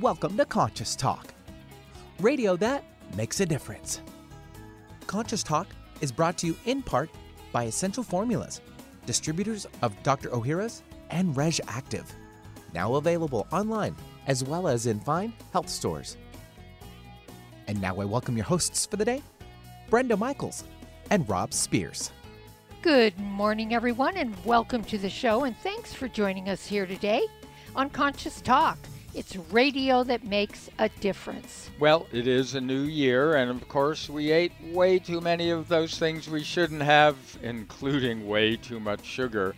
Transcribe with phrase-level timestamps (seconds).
[0.00, 1.34] Welcome to Conscious Talk,
[2.18, 2.82] radio that
[3.14, 4.00] makes a difference.
[5.06, 5.66] Conscious Talk
[6.00, 7.10] is brought to you in part
[7.52, 8.62] by Essential Formulas,
[9.04, 10.30] distributors of Dr.
[10.30, 12.06] Ohhira's and Reg'Activ,
[12.72, 13.94] now available online
[14.26, 16.16] as well as in fine health stores.
[17.66, 19.22] And now I welcome your hosts for the day,
[19.90, 20.64] Brenda Michaels
[21.10, 22.12] and Rob Spears.
[22.80, 25.44] Good morning, everyone, and welcome to the show.
[25.44, 27.26] And thanks for joining us here today
[27.76, 28.78] on Conscious Talk.
[29.14, 31.68] It's radio that makes a difference.
[31.78, 35.68] Well, it is a new year, and of course, we ate way too many of
[35.68, 39.54] those things we shouldn't have, including way too much sugar.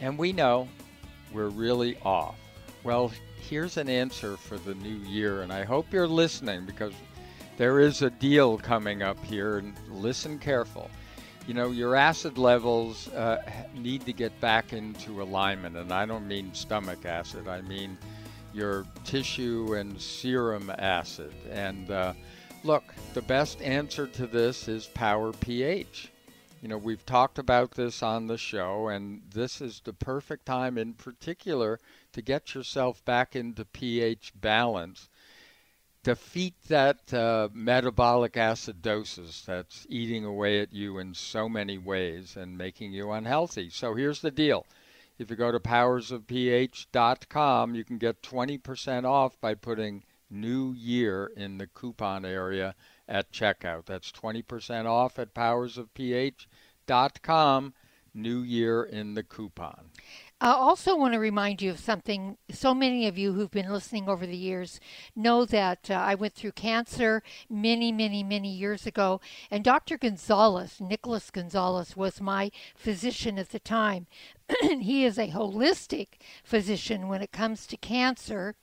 [0.00, 0.68] And we know
[1.34, 2.36] we're really off.
[2.82, 6.94] Well, here's an answer for the new year, and I hope you're listening because
[7.58, 10.90] there is a deal coming up here, and listen careful
[11.46, 13.42] you know, your acid levels uh,
[13.74, 15.76] need to get back into alignment.
[15.76, 17.98] And I don't mean stomach acid, I mean
[18.54, 21.32] your tissue and serum acid.
[21.50, 22.14] And uh,
[22.62, 26.10] look, the best answer to this is Power pH.
[26.62, 30.78] You know, we've talked about this on the show, and this is the perfect time
[30.78, 31.78] in particular
[32.12, 35.08] to get yourself back into pH balance
[36.04, 42.56] defeat that uh, metabolic acidosis that's eating away at you in so many ways and
[42.56, 43.70] making you unhealthy.
[43.70, 44.66] So here's the deal.
[45.16, 51.58] If you go to powersofph.com, you can get 20% off by putting New Year in
[51.58, 52.74] the coupon area
[53.08, 53.86] at checkout.
[53.86, 57.74] That's 20% off at powersofph.com,
[58.12, 59.90] New Year in the coupon.
[60.44, 62.36] I also want to remind you of something.
[62.50, 64.78] So many of you who've been listening over the years
[65.16, 69.22] know that uh, I went through cancer many, many, many years ago.
[69.50, 69.96] And Dr.
[69.96, 74.06] Gonzalez, Nicholas Gonzalez, was my physician at the time.
[74.60, 76.08] he is a holistic
[76.44, 78.54] physician when it comes to cancer.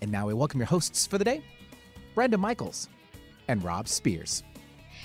[0.00, 1.42] And now we welcome your hosts for the day,
[2.14, 2.88] Brenda Michaels
[3.48, 4.42] and Rob Spears.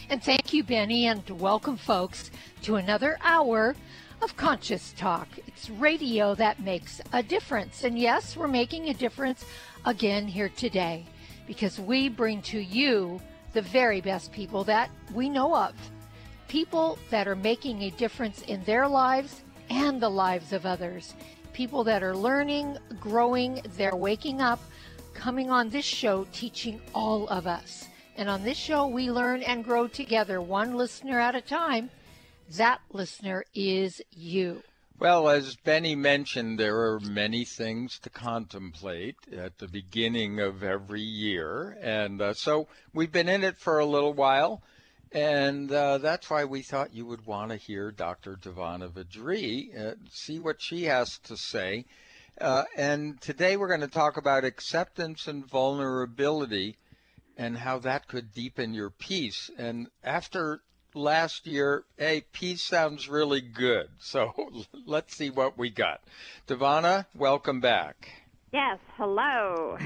[0.09, 2.31] And thank you, Benny, and welcome, folks,
[2.63, 3.75] to another hour
[4.21, 5.27] of Conscious Talk.
[5.47, 7.83] It's radio that makes a difference.
[7.83, 9.45] And yes, we're making a difference
[9.85, 11.05] again here today
[11.47, 13.21] because we bring to you
[13.53, 15.73] the very best people that we know of.
[16.47, 21.13] People that are making a difference in their lives and the lives of others.
[21.53, 24.59] People that are learning, growing, they're waking up,
[25.13, 27.87] coming on this show, teaching all of us.
[28.15, 31.89] And on this show, we learn and grow together, one listener at a time.
[32.57, 34.63] That listener is you.
[34.99, 40.99] Well, as Benny mentioned, there are many things to contemplate at the beginning of every
[40.99, 41.77] year.
[41.81, 44.61] And uh, so we've been in it for a little while.
[45.13, 48.35] And uh, that's why we thought you would want to hear Dr.
[48.35, 51.85] DiVanna VaDree, uh, see what she has to say.
[52.41, 56.75] Uh, and today we're going to talk about acceptance and vulnerability
[57.37, 59.49] and how that could deepen your peace.
[59.57, 60.61] And after
[60.99, 63.89] last year, hey, peace sounds really good.
[63.99, 64.33] So
[64.85, 66.01] let's see what we got.
[66.47, 68.09] DiVanna, welcome back.
[68.51, 69.77] Yes, hello.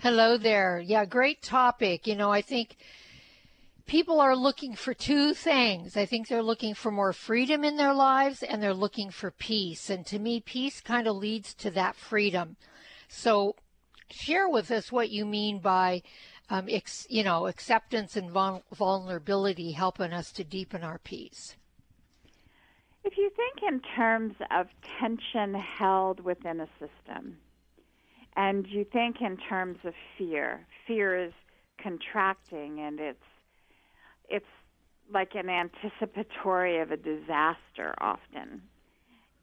[0.00, 0.80] Hello there.
[0.80, 2.06] Yeah, great topic.
[2.06, 2.76] You know, I think
[3.86, 5.96] people are looking for two things.
[5.96, 9.90] I think they're looking for more freedom in their lives and they're looking for peace.
[9.90, 12.56] And to me, peace kind of leads to that freedom.
[13.08, 13.56] So
[14.10, 16.02] share with us what you mean by,
[16.50, 21.56] um, ex, you know, acceptance and vulnerability helping us to deepen our peace.
[23.04, 24.66] If you think in terms of
[24.98, 27.38] tension held within a system,
[28.36, 31.32] and you think in terms of fear, fear is
[31.82, 33.24] contracting and it's
[34.28, 34.46] it's
[35.12, 38.60] like an anticipatory of a disaster often.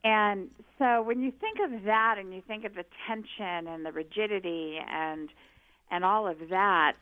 [0.04, 3.92] And so when you think of that and you think of the tension and the
[3.92, 5.30] rigidity and
[5.92, 6.94] and all of that,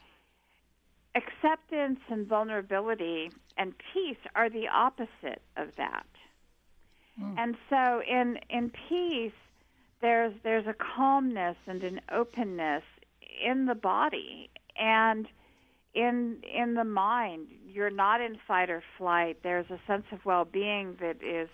[1.15, 6.06] acceptance and vulnerability and peace are the opposite of that.
[7.21, 7.35] Mm.
[7.38, 9.31] And so in in peace
[10.01, 12.83] there's there's a calmness and an openness
[13.44, 15.27] in the body and
[15.94, 20.95] in in the mind you're not in fight or flight there's a sense of well-being
[21.00, 21.50] that is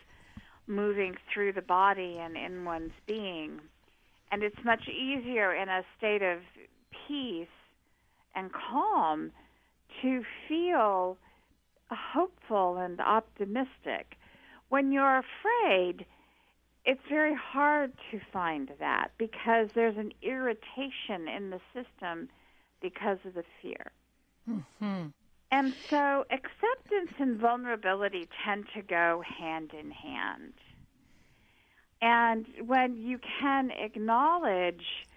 [0.67, 3.59] moving through the body and in one's being
[4.31, 6.39] and it's much easier in a state of
[7.07, 7.47] peace
[8.35, 9.31] and calm
[10.01, 11.17] to feel
[11.89, 14.17] hopeful and optimistic
[14.69, 16.05] when you're afraid
[16.85, 22.29] it's very hard to find that because there's an irritation in the system
[22.81, 23.91] because of the fear
[24.49, 25.07] Mm-hmm.
[25.51, 30.53] And so acceptance and vulnerability tend to go hand in hand.
[32.01, 35.07] And when you can acknowledge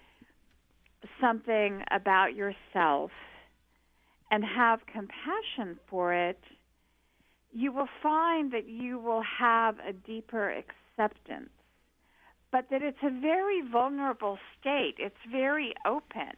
[1.20, 3.10] something about yourself
[4.30, 6.38] and have compassion for it,
[7.52, 11.50] you will find that you will have a deeper acceptance.
[12.50, 16.32] But that it's a very vulnerable state, it's very open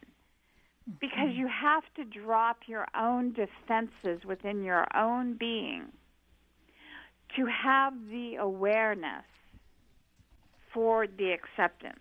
[0.99, 1.39] because mm-hmm.
[1.39, 5.85] you have to drop your own defenses within your own being
[7.35, 9.25] to have the awareness
[10.73, 11.99] for the acceptance.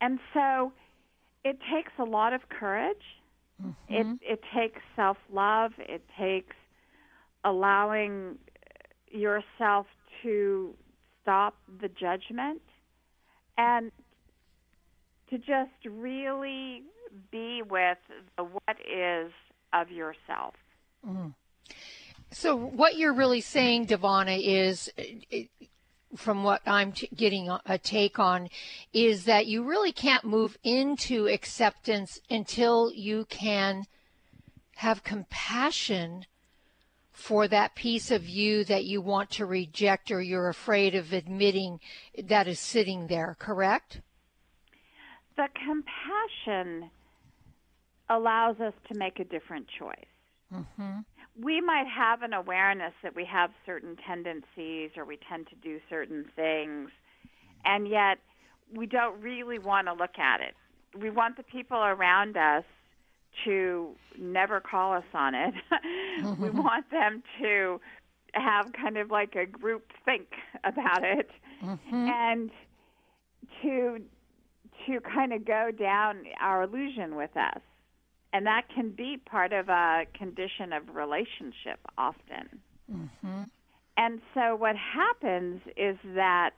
[0.00, 0.72] And so
[1.44, 2.96] it takes a lot of courage.
[3.62, 3.94] Mm-hmm.
[3.94, 6.56] It it takes self-love, it takes
[7.44, 8.36] allowing
[9.10, 9.86] yourself
[10.22, 10.74] to
[11.22, 12.62] stop the judgment
[13.56, 13.92] and
[15.30, 16.82] to just really
[17.30, 17.98] be with
[18.36, 19.30] the what is
[19.72, 20.54] of yourself.
[21.06, 21.34] Mm.
[22.30, 24.90] So, what you're really saying, DiVanna, is
[26.16, 28.48] from what I'm t- getting a take on,
[28.92, 33.84] is that you really can't move into acceptance until you can
[34.76, 36.26] have compassion
[37.12, 41.80] for that piece of you that you want to reject or you're afraid of admitting
[42.24, 44.00] that is sitting there, correct?
[45.36, 46.90] The compassion
[48.10, 50.06] allows us to make a different choice.
[50.52, 50.98] Mm-hmm.
[51.40, 55.80] We might have an awareness that we have certain tendencies or we tend to do
[55.90, 56.90] certain things,
[57.64, 58.18] and yet
[58.72, 60.54] we don't really want to look at it.
[60.98, 62.64] We want the people around us
[63.44, 65.54] to never call us on it.
[66.14, 66.44] Mm-hmm.
[66.44, 67.80] we want them to
[68.34, 70.28] have kind of like a group think
[70.62, 71.28] about it
[71.60, 71.94] mm-hmm.
[71.94, 72.50] and
[73.62, 73.98] to
[74.86, 77.60] to kind of go down our illusion with us
[78.34, 82.58] and that can be part of a condition of relationship often.
[82.92, 83.42] Mm-hmm.
[83.96, 86.50] And so what happens is that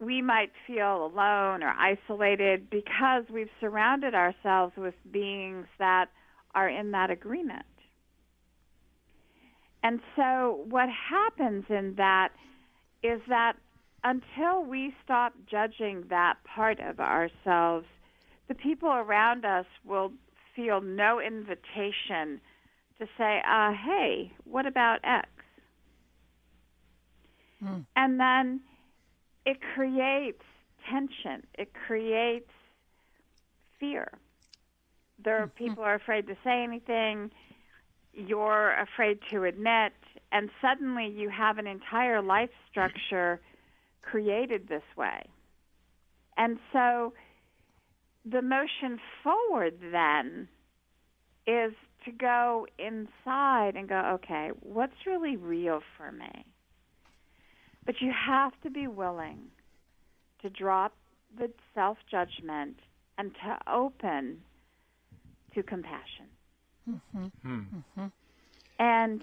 [0.00, 6.06] we might feel alone or isolated because we've surrounded ourselves with beings that
[6.56, 7.64] are in that agreement.
[9.84, 12.30] And so what happens in that
[13.04, 13.52] is that
[14.02, 17.86] until we stop judging that part of ourselves,
[18.48, 20.10] the people around us will
[20.58, 22.40] feel no invitation
[22.98, 25.28] to say, uh, hey, what about X?
[27.62, 27.86] Mm.
[27.94, 28.60] And then
[29.46, 30.42] it creates
[30.90, 32.50] tension, it creates
[33.78, 34.10] fear.
[35.24, 35.64] There are mm-hmm.
[35.64, 37.30] people are afraid to say anything,
[38.12, 39.92] you're afraid to admit,
[40.32, 43.40] and suddenly you have an entire life structure
[44.02, 45.24] created this way.
[46.36, 47.12] And so
[48.30, 50.48] the motion forward then
[51.46, 51.72] is
[52.04, 56.44] to go inside and go, okay, what's really real for me?
[57.86, 59.38] But you have to be willing
[60.42, 60.94] to drop
[61.36, 62.76] the self judgment
[63.16, 64.38] and to open
[65.54, 66.26] to compassion.
[66.88, 67.24] Mm-hmm.
[67.42, 67.60] Hmm.
[67.76, 68.06] Mm-hmm.
[68.78, 69.22] And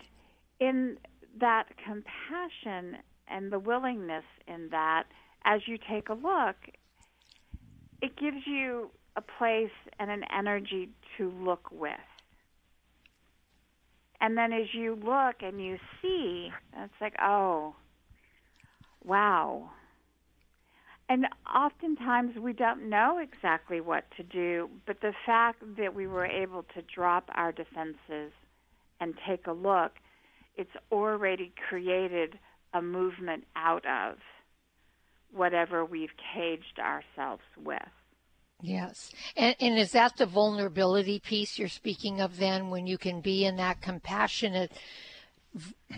[0.59, 0.97] in
[1.39, 2.97] that compassion
[3.27, 5.03] and the willingness in that,
[5.45, 6.55] as you take a look,
[8.01, 11.91] it gives you a place and an energy to look with.
[14.21, 17.75] And then as you look and you see, it's like, oh,
[19.03, 19.69] wow.
[21.07, 26.25] And oftentimes we don't know exactly what to do, but the fact that we were
[26.25, 28.31] able to drop our defenses
[28.99, 29.91] and take a look,
[30.55, 32.39] it's already created
[32.73, 34.15] a movement out of
[35.31, 37.79] whatever we've caged ourselves with.
[38.61, 39.11] Yes.
[39.35, 43.45] And, and is that the vulnerability piece you're speaking of then when you can be
[43.45, 44.71] in that compassionate,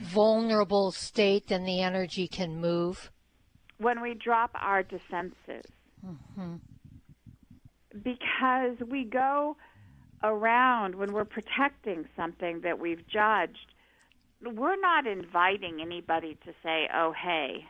[0.01, 3.11] vulnerable state, then the energy can move?
[3.77, 5.65] When we drop our defenses.
[6.05, 6.55] Mm-hmm.
[8.03, 9.55] Because we go
[10.23, 13.73] around when we're protecting something that we've judged,
[14.43, 17.65] we're not inviting anybody to say, oh, hey,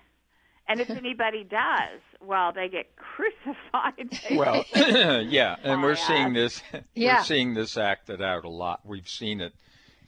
[0.68, 4.20] and if anybody does, well, they get crucified.
[4.38, 4.66] well,
[5.24, 6.62] yeah, and we're seeing this.
[6.94, 7.18] Yeah.
[7.18, 8.82] We're seeing this acted out a lot.
[8.84, 9.54] We've seen it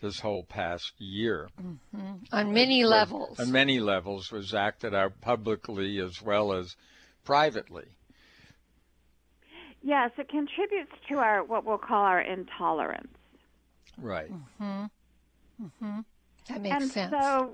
[0.01, 1.49] this whole past year.
[1.61, 2.13] Mm-hmm.
[2.31, 3.39] On many levels.
[3.39, 6.75] On many levels, was acted out publicly as well as
[7.23, 7.85] privately.
[9.81, 13.07] Yes, it contributes to our what we'll call our intolerance.
[13.97, 14.31] Right.
[14.31, 14.85] Mm-hmm.
[15.63, 15.99] Mm-hmm.
[16.49, 17.13] That makes and sense.
[17.13, 17.51] And so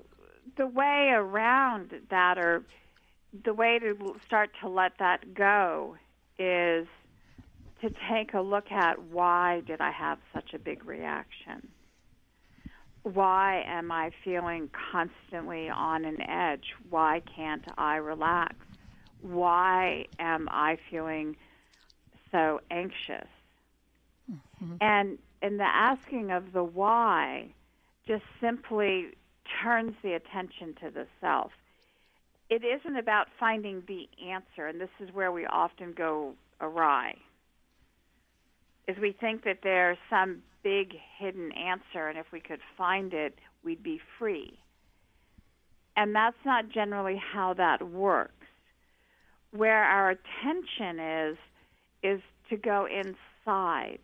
[0.58, 2.64] the way around that, or
[3.44, 5.98] the way to start to let that go,
[6.38, 6.88] is
[7.82, 11.68] to take a look at why did I have such a big reaction?
[13.04, 16.74] Why am I feeling constantly on an edge?
[16.90, 18.56] Why can't I relax?
[19.22, 21.36] Why am I feeling
[22.32, 23.28] so anxious?
[24.32, 24.76] Mm-hmm.
[24.82, 27.50] And in the asking of the why,
[28.08, 29.10] just simply
[29.62, 31.52] turns the attention to the self.
[32.50, 37.16] It isn't about finding the answer, and this is where we often go awry.
[38.88, 43.36] Is we think that there's some big hidden answer, and if we could find it,
[43.64, 44.60] we'd be free.
[45.98, 48.32] And that's not generally how that works.
[49.52, 51.38] Where our attention is,
[52.04, 54.00] is to go inside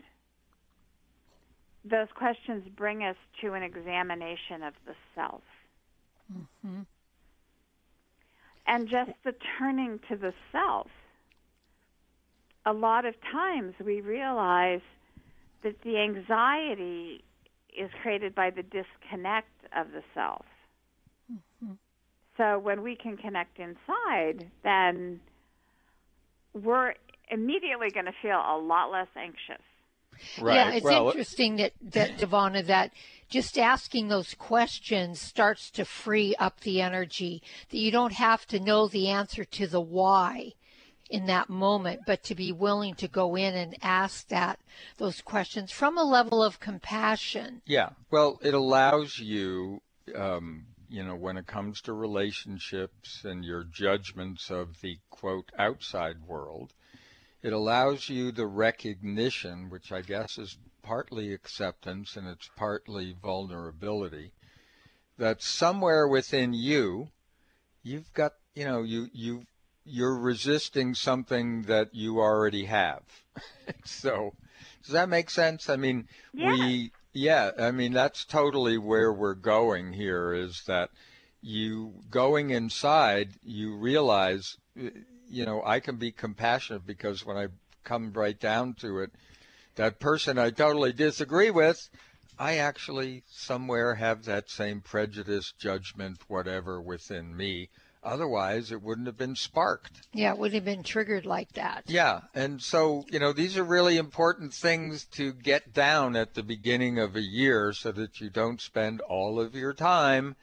[1.83, 5.41] those questions bring us to an examination of the self.
[6.31, 6.81] Mm-hmm.
[8.67, 10.87] And just the turning to the self.
[12.65, 14.81] A lot of times we realize
[15.63, 17.23] that the anxiety
[17.77, 20.45] is created by the disconnect of the self.
[21.31, 21.73] Mm-hmm.
[22.37, 25.19] So when we can connect inside, then
[26.53, 26.93] we're
[27.29, 29.63] immediately going to feel a lot less anxious
[30.39, 30.55] Right.
[30.55, 32.91] Yeah, it's well, interesting that that DiVanna that
[33.29, 37.41] just asking those questions starts to free up the energy.
[37.69, 40.53] That you don't have to know the answer to the why
[41.09, 44.59] in that moment, but to be willing to go in and ask that
[44.97, 47.61] those questions from a level of compassion.
[47.65, 47.89] Yeah.
[48.09, 49.81] Well, it allows you.
[50.15, 56.17] Um, you know, when it comes to relationships and your judgments of the quote outside
[56.27, 56.73] world,
[57.43, 64.33] it allows you the recognition, which I guess is partly acceptance and it's partly vulnerability,
[65.17, 67.09] that somewhere within you,
[67.83, 69.43] you've got, you know, you, you,
[69.85, 73.01] you're resisting something that you already have.
[73.85, 74.33] so,
[74.83, 75.69] does that make sense?
[75.69, 76.51] I mean, yeah.
[76.51, 80.89] we, yeah, I mean, that's totally where we're going here is that
[81.41, 84.89] you going inside, you realize uh,
[85.31, 87.47] you know, I can be compassionate because when I
[87.83, 89.11] come right down to it,
[89.75, 91.89] that person I totally disagree with,
[92.37, 97.69] I actually somewhere have that same prejudice, judgment, whatever within me.
[98.03, 100.07] Otherwise, it wouldn't have been sparked.
[100.11, 101.83] Yeah, it wouldn't have been triggered like that.
[101.87, 102.21] Yeah.
[102.33, 106.97] And so, you know, these are really important things to get down at the beginning
[106.97, 110.35] of a year so that you don't spend all of your time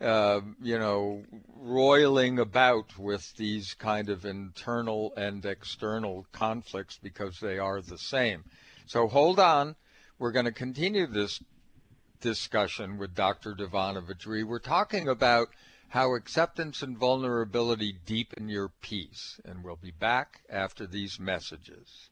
[0.00, 1.24] uh, you know,
[1.54, 8.44] roiling about with these kind of internal and external conflicts because they are the same.
[8.86, 9.76] So hold on.
[10.18, 11.42] We're going to continue this
[12.20, 13.54] discussion with Dr.
[13.54, 14.44] DiVanna VaDree.
[14.44, 15.48] We're talking about
[15.88, 19.40] how acceptance and vulnerability deepen your peace.
[19.44, 22.10] And we'll be back after these messages.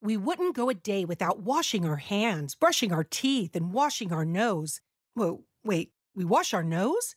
[0.00, 4.24] We wouldn't go a day without washing our hands, brushing our teeth, and washing our
[4.24, 4.80] nose.
[5.14, 7.16] Whoa, wait, we wash our nose?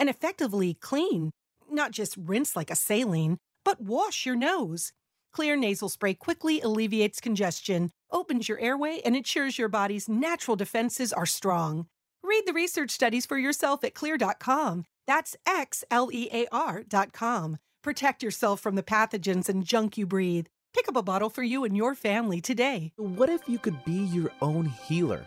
[0.00, 1.30] and effectively clean,
[1.70, 4.92] not just rinse like a saline, but wash your nose.
[5.36, 11.12] Xlear nasal spray quickly alleviates congestion, opens your airway, and ensures your body's natural defenses
[11.12, 11.86] are strong.
[12.24, 14.84] Read the research studies for yourself at xlear.com.
[15.06, 17.58] That's X L E A R.com.
[17.82, 20.46] Protect yourself from the pathogens and junk you breathe.
[20.74, 22.92] Pick up a bottle for you and your family today.
[22.96, 25.26] What if you could be your own healer?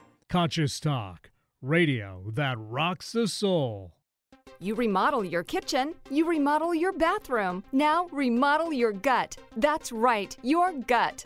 [0.31, 1.29] Conscious Talk,
[1.61, 3.97] radio that rocks the soul.
[4.61, 7.65] You remodel your kitchen, you remodel your bathroom.
[7.73, 9.35] Now remodel your gut.
[9.57, 11.25] That's right, your gut.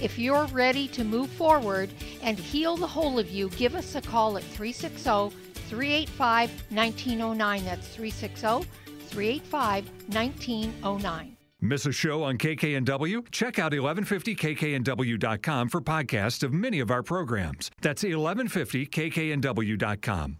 [0.00, 1.90] If you're ready to move forward
[2.22, 5.36] and heal the whole of you, give us a call at 360
[5.68, 7.64] 385 1909.
[7.64, 8.68] That's 360
[9.08, 11.36] 385 1909.
[11.60, 13.28] Miss a show on KKNW?
[13.32, 17.72] Check out 1150kknw.com for podcasts of many of our programs.
[17.80, 20.38] That's 1150kknw.com.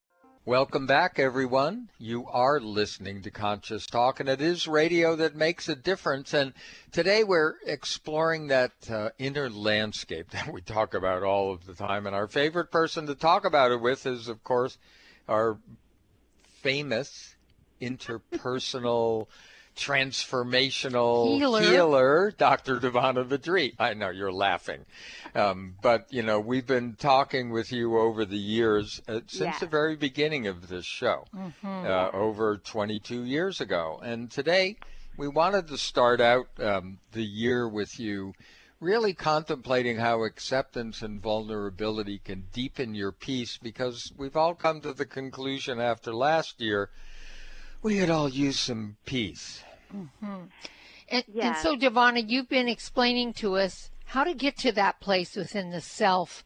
[0.49, 1.91] Welcome back, everyone.
[1.99, 6.33] You are listening to Conscious Talk, and it is radio that makes a difference.
[6.33, 6.55] And
[6.91, 12.07] today we're exploring that uh, inner landscape that we talk about all of the time.
[12.07, 14.79] And our favorite person to talk about it with is, of course,
[15.29, 15.59] our
[16.63, 17.35] famous
[17.83, 19.27] interpersonal
[19.79, 21.61] transformational Healer.
[21.63, 22.79] healer, Dr.
[22.81, 23.75] DiVanna VaDree.
[23.79, 24.85] I know you're laughing.
[25.35, 29.61] Um, but, you know, we've been talking with you over the years, uh, since Yes.
[29.61, 31.25] the very beginning of this show,
[31.65, 34.01] uh, over 22 years ago.
[34.03, 34.77] And today
[35.17, 38.35] we wanted to start out um, the year with you
[38.81, 44.93] really contemplating how acceptance and vulnerability can deepen your peace because we've all come to
[44.93, 46.89] the conclusion after last year
[47.83, 49.63] we had all used some peace.
[49.95, 50.27] Mm-hmm.
[50.27, 50.45] And,
[51.11, 51.63] and Yes.
[51.63, 55.81] so, DiVanna, you've been explaining to us how to get to that place within the
[55.81, 56.45] self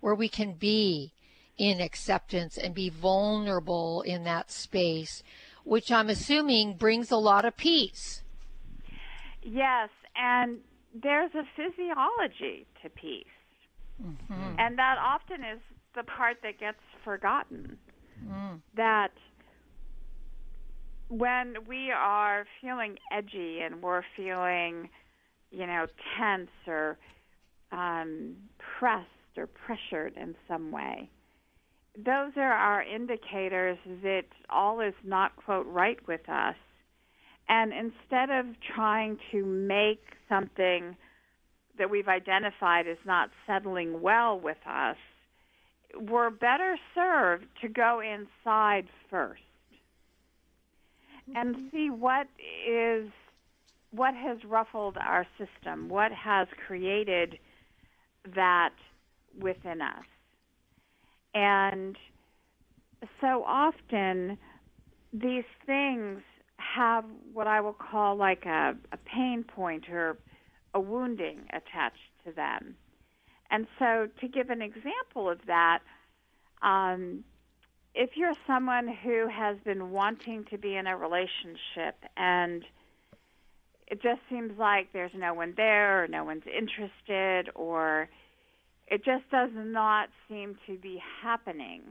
[0.00, 1.12] where we can be
[1.58, 5.22] in acceptance and be vulnerable in that space,
[5.64, 8.22] which I'm assuming brings a lot of peace.
[9.42, 10.58] Yes, and
[10.94, 13.26] there's a physiology to peace.
[14.02, 14.54] Mm-hmm.
[14.58, 15.60] And that often is
[15.94, 17.76] the part that gets forgotten.
[18.26, 18.60] Mm.
[18.76, 19.12] That
[21.10, 24.88] when we are feeling edgy and we're feeling,
[25.50, 26.98] you know, tense or
[27.72, 28.36] um,
[28.78, 31.10] pressed or pressured in some way,
[31.96, 36.54] those are our indicators that all is not, quote, right with us.
[37.48, 38.46] And instead of
[38.76, 40.96] trying to make something
[41.76, 44.96] that we've identified as not settling well with us,
[46.08, 49.42] we're better served to go inside first
[51.34, 52.26] and see what
[52.68, 53.10] is
[53.92, 57.38] what has ruffled our system, what has created
[58.36, 58.74] that
[59.40, 60.04] within us.
[61.34, 61.96] And
[63.20, 64.38] so often
[65.12, 66.20] these things
[66.56, 70.18] have what I will call like a, a pain point or
[70.74, 72.76] a wounding attached to them.
[73.50, 75.80] And so, to give an example of that,
[76.62, 77.24] um,
[77.94, 82.64] if you're someone who has been wanting to be in a relationship and
[83.88, 88.08] it just seems like there's no one there or no one's interested or
[88.86, 91.82] it just does not seem to be happening.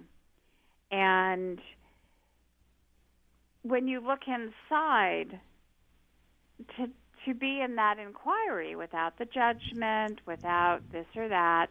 [0.92, 1.60] And
[3.64, 5.40] when you look inside,
[6.78, 6.88] to
[7.26, 11.68] to be in that inquiry without the judgment, without this or that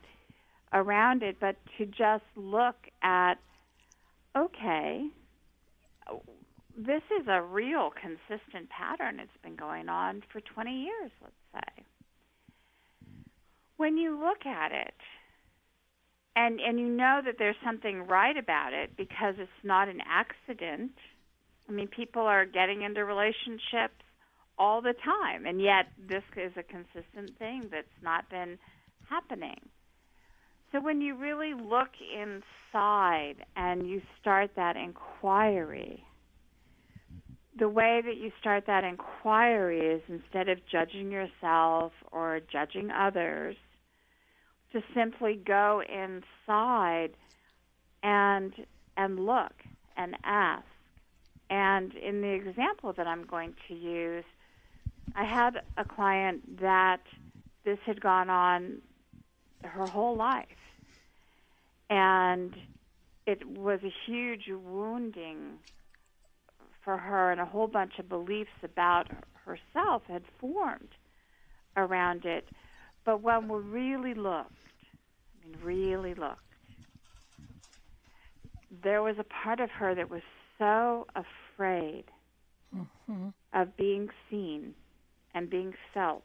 [0.74, 3.38] around it, but to just look at
[4.38, 5.06] okay,
[6.76, 9.18] this is a real consistent pattern.
[9.20, 11.84] It's been going on for 20 years, let's say.
[13.76, 14.94] When you look at it,
[16.36, 20.92] and and you know that there's something right about it because it's not an accident.
[21.68, 24.02] I mean, people are getting into relationships
[24.56, 28.58] all the time, and yet this is a consistent thing that's not been
[29.08, 29.60] happening.
[30.70, 36.04] So when you really look inside and you start that inquiry,
[37.58, 43.56] the way that you start that inquiry is instead of judging yourself or judging others,
[44.72, 47.10] to simply go inside
[48.02, 48.52] and
[48.98, 49.54] and look
[49.96, 50.66] and ask.
[51.48, 54.24] And in the example that I'm going to use,
[55.16, 57.00] I had a client that
[57.64, 58.82] this had gone on
[59.64, 60.46] her whole life.
[61.90, 62.54] And
[63.26, 65.58] it was a huge wounding
[66.84, 69.08] for her, and a whole bunch of beliefs about
[69.44, 70.94] herself had formed
[71.76, 72.48] around it.
[73.04, 74.52] But when we really looked,
[75.42, 76.42] I mean, really looked,
[78.82, 80.22] there was a part of her that was
[80.58, 82.04] so afraid
[82.74, 83.28] mm-hmm.
[83.52, 84.74] of being seen
[85.34, 86.24] and being felt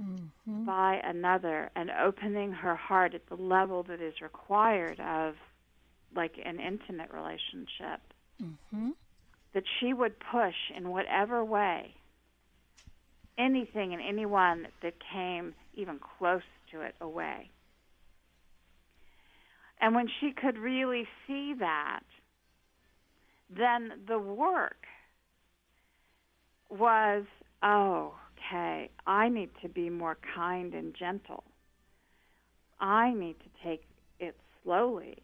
[0.00, 0.64] mm-hmm.
[0.64, 5.34] by another and opening her heart at the level that is required of
[6.14, 8.00] like an intimate relationship
[8.42, 8.90] mm-hmm.
[9.54, 11.94] that she would push in whatever way
[13.38, 17.50] anything and anyone that came even close to it away
[19.80, 22.02] and when she could really see that
[23.50, 24.86] then the work
[26.70, 27.24] was
[27.62, 28.14] oh
[28.52, 31.44] okay, I need to be more kind and gentle.
[32.80, 33.84] I need to take
[34.18, 35.18] it slowly.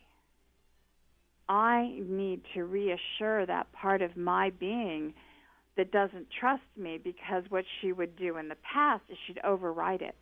[1.48, 5.14] I need to reassure that part of my being
[5.76, 10.02] that doesn't trust me because what she would do in the past is she'd override
[10.02, 10.16] it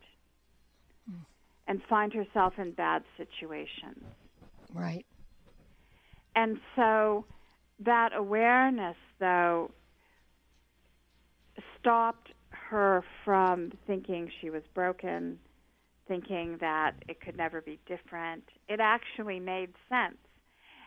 [1.11, 1.25] mm.
[1.66, 4.05] and find herself in bad situations.
[4.73, 5.05] Right.
[6.37, 7.25] And so
[7.85, 9.71] that awareness, though,
[11.81, 12.33] stopped
[12.70, 15.38] her from thinking she was broken,
[16.09, 18.44] thinking that it could never be different.
[18.68, 20.18] It actually made sense.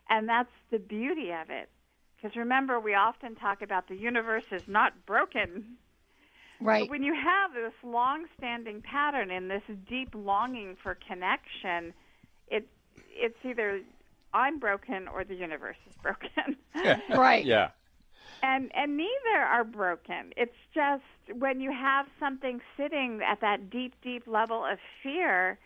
[0.09, 1.69] And that's the beauty of it.
[2.15, 5.77] Because remember, we often talk about the universe is not broken.
[6.59, 6.83] Right.
[6.83, 11.93] But when you have this long standing pattern and this deep longing for connection,
[12.47, 12.67] it
[13.11, 13.81] it's either
[14.33, 16.57] I'm broken or the universe is broken.
[17.15, 17.45] right.
[17.45, 17.69] Yeah
[18.43, 21.03] and and neither are broken it's just
[21.37, 25.57] when you have something sitting at that deep deep level of fear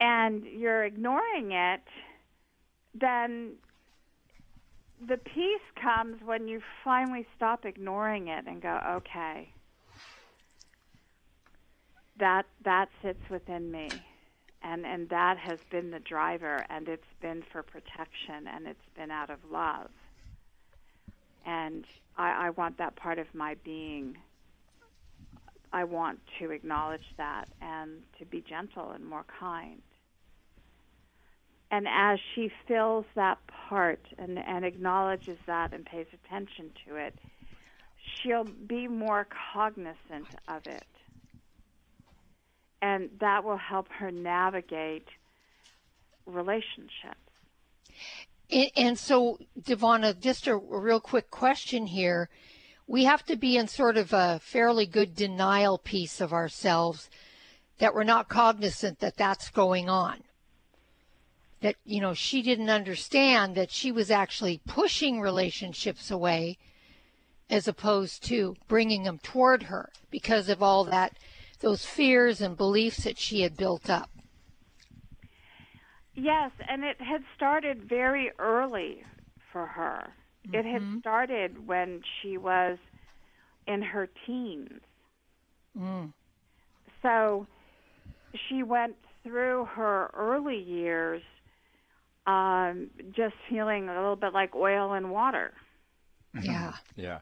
[0.00, 1.82] and you're ignoring it
[2.98, 3.52] then
[5.06, 9.48] the peace comes when you finally stop ignoring it and go okay
[12.18, 14.04] that that sits within me
[14.62, 19.10] and and that has been the driver and it's been for protection and it's been
[19.10, 19.90] out of love
[21.46, 21.84] and
[22.18, 24.16] I, I want that part of my being.
[25.76, 29.82] I want to acknowledge that and to be gentle and more kind.
[31.70, 33.36] And as she fills that
[33.68, 37.18] part and, and acknowledges that and pays attention to it,
[37.98, 40.86] she'll be more cognizant of it.
[42.80, 45.08] And that will help her navigate
[46.24, 47.20] relationships.
[48.50, 52.30] And, and so, DiVanna, just a, a real quick question here.
[52.86, 57.10] We have to be in sort of a fairly good denial piece of ourselves
[57.78, 60.22] that we're not cognizant that that's going on.
[61.60, 66.58] That, you know, she didn't understand that she was actually pushing relationships away
[67.50, 71.16] as opposed to bringing them toward her because of all that,
[71.60, 74.10] those fears and beliefs that she had built up.
[76.14, 79.02] Yes, and it had started very early
[79.52, 80.12] for her.
[80.46, 80.54] Mm-hmm.
[80.54, 80.98] It had mm-hmm.
[81.00, 82.78] started when she was
[83.66, 84.80] in her teens.
[85.78, 86.12] Mm.
[87.02, 87.46] So
[88.48, 91.22] she went through her early years
[92.26, 95.52] um, just feeling a little bit like oil and water.
[96.42, 96.72] Yeah.
[96.96, 97.20] Yeah.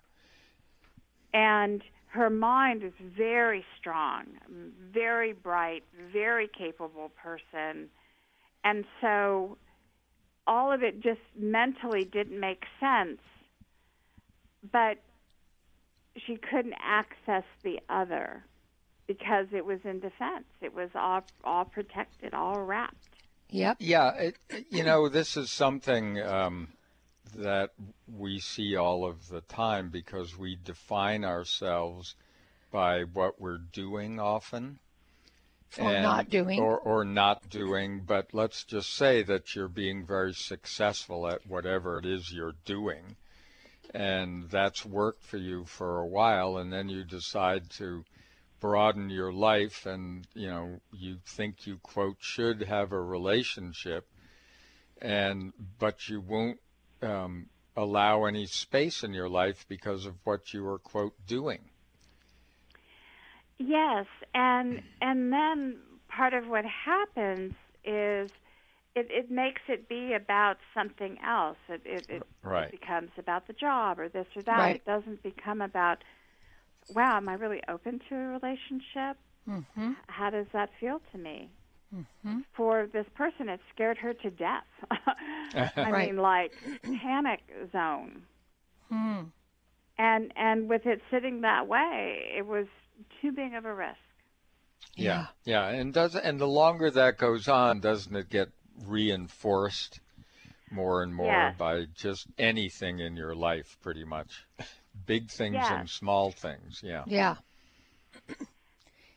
[1.33, 4.25] And her mind is very strong,
[4.93, 5.83] very bright,
[6.13, 7.91] very capable person
[8.65, 9.57] and so
[10.47, 13.21] all of it just mentally didn't make sense.
[14.73, 14.99] But
[16.27, 18.45] she couldn't access the other
[19.07, 20.47] because it was in defense.
[20.61, 22.97] It was all all protected, all wrapped.
[23.51, 23.77] Yep.
[23.81, 24.37] Yeah, it,
[24.71, 26.69] you know, this is something um,
[27.37, 27.71] that
[28.13, 32.17] we see all of the time because we define ourselves
[32.71, 34.79] by what we're doing often
[35.79, 36.61] or and, not doing.
[36.61, 41.99] or, or not doing but let's just say that you're being very successful at whatever
[41.99, 43.17] it is you're doing
[43.93, 48.05] and that's worked for you for a while and then you decide to
[48.61, 54.07] broaden your life and you know you think you quote should have a relationship
[55.03, 56.59] and but you won't
[57.03, 61.61] um, allow any space in your life because of what you are quote doing
[63.59, 68.31] Yes, and and then part of what happens is
[68.97, 71.57] it, it makes it be about something else.
[71.69, 72.73] It it, it, right.
[72.73, 74.59] it becomes about the job or this or that.
[74.59, 74.77] Right.
[74.77, 75.99] It doesn't become about
[76.95, 79.17] wow, am I really open to a relationship?
[79.49, 79.93] Mm-hmm.
[80.09, 81.51] How does that feel to me?
[81.95, 82.41] Mm-hmm.
[82.57, 84.65] For this person, it scared her to death.
[84.91, 86.09] I right.
[86.09, 86.53] mean, like
[87.03, 87.41] panic
[87.73, 88.23] zone.
[88.91, 89.21] Hmm.
[89.97, 92.67] And and with it sitting that way, it was
[93.21, 93.99] too big of a risk.
[94.97, 98.49] Yeah, yeah, and does and the longer that goes on, doesn't it get
[98.87, 100.01] reinforced
[100.71, 101.55] more and more yes.
[101.57, 104.45] by just anything in your life, pretty much,
[105.07, 105.71] big things yes.
[105.71, 106.81] and small things.
[106.83, 107.05] Yeah.
[107.07, 107.37] Yeah.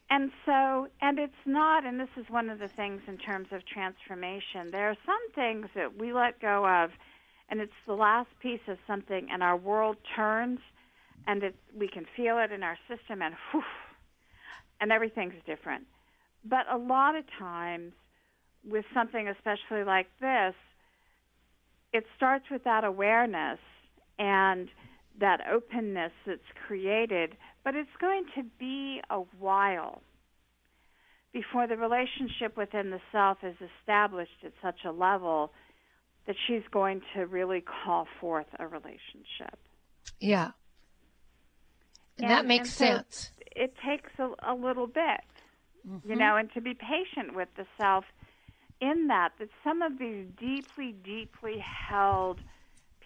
[0.10, 3.66] And so, and it's not, and this is one of the things in terms of
[3.66, 4.72] transformation.
[4.72, 6.92] There are some things that we let go of,
[7.50, 10.60] and it's the last piece of something, and our world turns
[11.28, 13.64] and it, we can feel it in our system, and whew,
[14.80, 15.84] and everything's different.
[16.44, 17.94] But a lot of times,
[18.68, 20.56] with something especially like this,
[21.94, 23.60] it starts with that awareness
[24.18, 24.70] and
[25.20, 30.02] that openness that's created, but it's going to be a while
[31.34, 35.52] before the relationship within the self is established at such a level
[36.26, 39.58] that she's going to really call forth a relationship.
[40.20, 40.52] Yeah.
[42.18, 43.32] And, and that makes and sense.
[43.56, 45.22] It takes a, a little bit,
[45.88, 46.10] mm-hmm.
[46.10, 48.06] you know, and to be patient with the self
[48.80, 52.40] in that, that some of these deeply, deeply held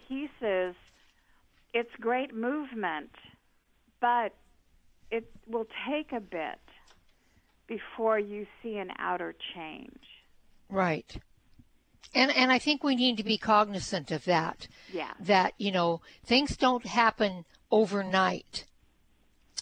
[0.08, 0.76] pieces,
[1.74, 3.12] it's great movement,
[4.02, 4.34] but
[5.10, 6.60] it will take a bit
[7.67, 10.04] before you see an outer change.
[10.69, 11.17] Right.
[12.13, 14.67] And and I think we need to be cognizant of that.
[14.91, 15.12] Yeah.
[15.21, 18.65] That, you know, things don't happen overnight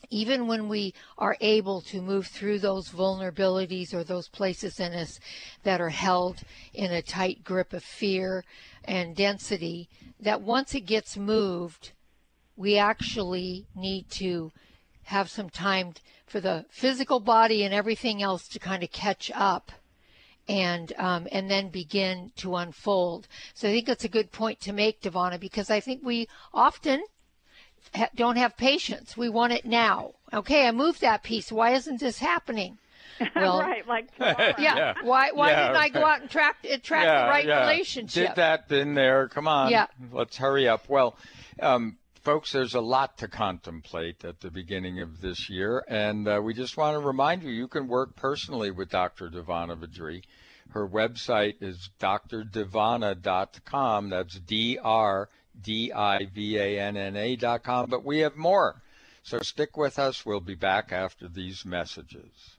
[0.09, 5.19] even when we are able to move through those vulnerabilities or those places in us
[5.63, 6.41] that are held
[6.73, 8.43] in a tight grip of fear
[8.83, 9.87] and density,
[10.19, 11.91] that once it gets moved,
[12.55, 14.51] we actually need to
[15.03, 15.93] have some time
[16.25, 19.71] for the physical body and everything else to kind of catch up
[20.47, 23.27] and um, and then begin to unfold.
[23.53, 27.03] So I think that's a good point to make, DiVanna, because I think we often
[28.15, 29.17] don't have patience.
[29.17, 30.13] We want it now.
[30.33, 31.51] Okay, I moved that piece.
[31.51, 32.77] Why isn't this happening?
[33.35, 34.53] Well, right, like yeah.
[34.57, 34.93] yeah.
[35.03, 37.69] Why why yeah, didn't I go out and track attract yeah, the right yeah.
[37.69, 38.27] relationship?
[38.27, 39.27] Did that in there?
[39.27, 39.71] Come on.
[39.71, 39.87] Yeah.
[40.13, 40.87] Let's hurry up.
[40.87, 41.17] Well,
[41.61, 46.39] um, folks, there's a lot to contemplate at the beginning of this year, and uh,
[46.41, 49.29] we just want to remind you you can work personally with Dr.
[49.29, 50.23] DiVanna VaDree
[50.69, 54.09] Her website is drdivanna.com.
[54.09, 55.27] That's D R
[55.61, 57.89] D I V A N N A.com.
[57.89, 58.81] But we have more.
[59.23, 60.25] So stick with us.
[60.25, 62.57] We'll be back after these messages.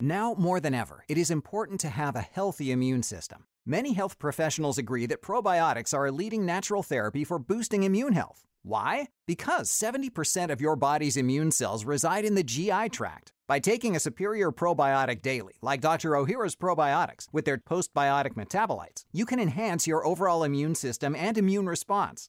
[0.00, 3.46] Now more than ever, it is important to have a healthy immune system.
[3.66, 8.46] Many health professionals agree that probiotics are a leading natural therapy for boosting immune health.
[8.62, 9.08] Why?
[9.26, 13.32] Because 70% of your body's immune cells reside in the GI tract.
[13.48, 16.10] By taking a superior probiotic daily, like Dr.
[16.10, 21.64] Ohhira's probiotics, with their postbiotic metabolites, you can enhance your overall immune system and immune
[21.64, 22.28] response.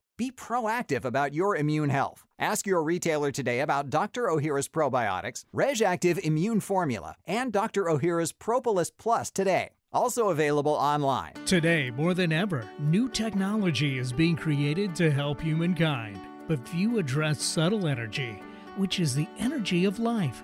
[0.17, 2.25] Be proactive about your immune health.
[2.37, 4.23] Ask your retailer today about Dr.
[4.23, 7.85] Ohhira's probiotics, Reg'Activ Immune Formula, and Dr.
[7.85, 9.69] Ohhira's Propolis Plus today.
[9.93, 11.33] Also available online.
[11.45, 16.19] Today, more than ever, new technology is being created to help humankind.
[16.47, 18.41] But few address subtle energy,
[18.77, 20.43] which is the energy of life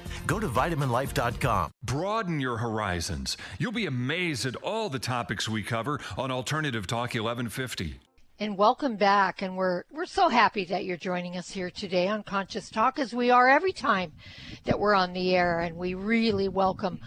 [0.25, 1.71] Go to vitaminlife.com.
[1.83, 3.37] Broaden your horizons.
[3.59, 7.99] You'll be amazed at all the topics we cover on Alternative Talk 1150.
[8.39, 9.43] And welcome back.
[9.43, 13.13] And we're we're so happy that you're joining us here today on Conscious Talk, as
[13.13, 14.13] we are every time
[14.63, 15.59] that we're on the air.
[15.59, 16.99] And we really welcome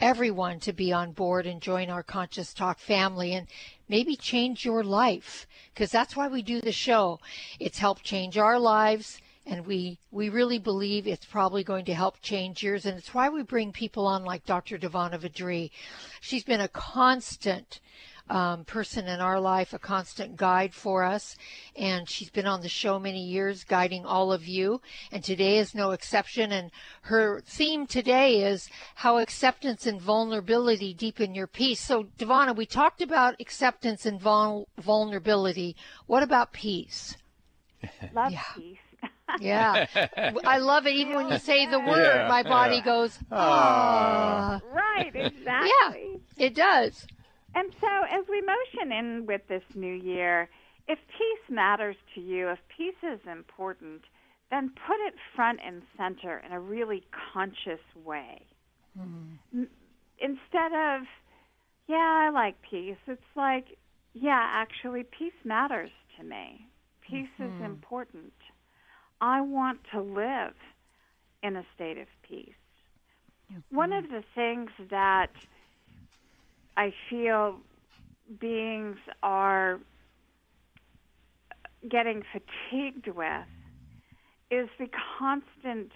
[0.00, 3.46] everyone to be on board and join our Conscious Talk family and
[3.88, 7.20] maybe change your life because that's why we do the show.
[7.58, 12.20] It's helped change our lives and we we really believe it's probably going to help
[12.20, 14.78] change yours and it's why we bring people on like Dr.
[14.78, 15.70] DiVanna VaDree.
[16.20, 17.80] She's been a constant
[18.28, 21.36] um, person in our life, a constant guide for us.
[21.76, 24.80] And she's been on the show many years, guiding all of you.
[25.10, 26.52] And today is no exception.
[26.52, 26.70] And
[27.02, 31.80] her theme today is how acceptance and vulnerability deepen your peace.
[31.80, 35.76] So, DiVanna, we talked about acceptance and vul- vulnerability.
[36.06, 37.16] What about peace?
[38.14, 38.42] Love yeah.
[38.56, 38.78] peace.
[39.40, 39.86] Yeah,
[40.44, 40.94] I love it.
[40.94, 42.84] Even when you say the word, yeah, my body yeah.
[42.84, 44.60] goes, ah.
[44.72, 45.70] Right, exactly.
[46.36, 47.06] Yeah, it does.
[47.54, 50.48] And so, as we motion in with this new year,
[50.88, 54.02] if peace matters to you, if peace is important,
[54.50, 58.46] then put it front and center in a really conscious way.
[58.98, 59.66] Mm.
[60.18, 61.02] Instead of,
[61.88, 63.78] yeah, I like peace, it's like,
[64.14, 66.66] yeah, actually, peace matters to me.
[67.00, 67.56] Peace mm-hmm.
[67.56, 68.32] is important.
[69.22, 70.54] I want to live
[71.44, 72.50] in a state of peace.
[73.70, 75.30] One of the things that
[76.76, 77.58] I feel
[78.40, 79.78] beings are
[81.88, 83.46] getting fatigued with
[84.50, 85.92] is the constant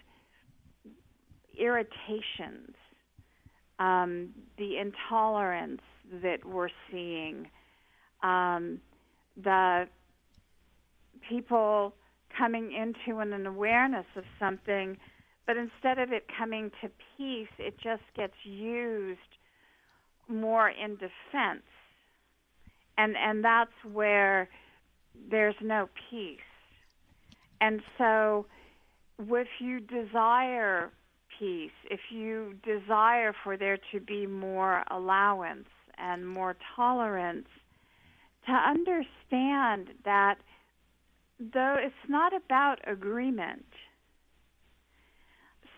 [1.58, 2.76] irritations,
[3.80, 5.82] um, the intolerance
[6.22, 7.48] that we're seeing,
[8.22, 8.80] um,
[9.36, 9.88] the
[11.28, 11.92] people
[12.36, 14.96] coming into an, an awareness of something,
[15.46, 19.20] but instead of it coming to peace, it just gets used
[20.28, 21.62] more in defense.
[22.98, 24.48] And and that's where
[25.30, 26.38] there's no peace.
[27.60, 28.46] And so
[29.18, 30.90] if you desire
[31.38, 35.68] peace, if you desire for there to be more allowance
[35.98, 37.48] and more tolerance,
[38.46, 40.36] to understand that
[41.38, 43.66] though it's not about agreement,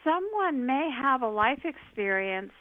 [0.04, 2.52] someone may have a life experience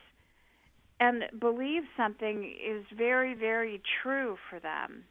[0.99, 5.03] and believe something is very very true for them.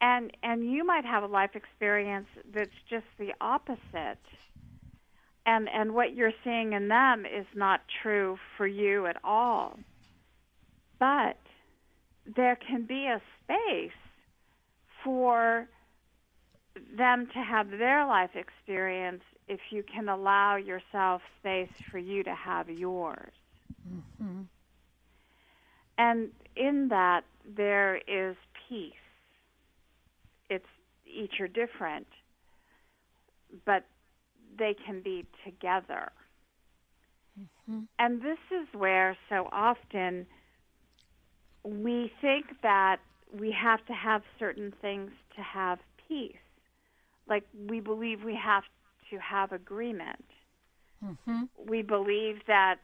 [0.00, 4.18] And and you might have a life experience that's just the opposite.
[5.46, 9.78] And and what you're seeing in them is not true for you at all.
[10.98, 11.38] But
[12.36, 13.90] there can be a space
[15.02, 15.68] for
[16.96, 22.34] them to have their life experience if you can allow yourself space for you to
[22.34, 23.32] have yours
[23.88, 24.42] mm-hmm.
[25.98, 27.22] And in that,
[27.56, 28.36] there is
[28.68, 28.92] peace.
[30.48, 30.66] It's
[31.06, 32.06] each are different,
[33.64, 33.84] but
[34.58, 36.10] they can be together.
[37.38, 37.80] Mm-hmm.
[37.98, 40.26] And this is where so often
[41.64, 42.98] we think that
[43.38, 46.36] we have to have certain things to have peace.
[47.28, 48.64] Like we believe we have
[49.10, 50.24] to have agreement.
[51.04, 51.42] Mm-hmm.
[51.68, 52.76] We believe that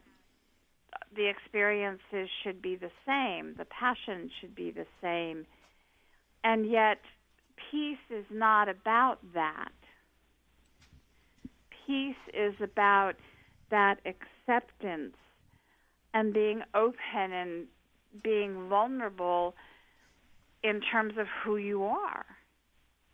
[1.15, 5.45] the experiences should be the same, the passion should be the same.
[6.43, 6.99] And yet,
[7.71, 9.71] peace is not about that.
[11.85, 13.15] Peace is about
[13.71, 15.15] that acceptance
[16.13, 17.65] and being open and
[18.23, 19.55] being vulnerable
[20.63, 22.25] in terms of who you are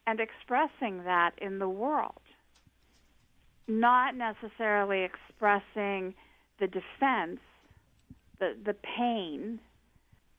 [0.08, 2.22] and expressing that in the world.
[3.68, 6.14] Not necessarily expressing
[6.60, 7.40] the defense
[8.40, 9.60] the the pain,